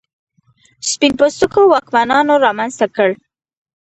سپین 0.89 1.13
پوستو 1.19 1.59
واکمنانو 1.71 2.33
رامنځته 2.45 2.87
کړ. 2.95 3.09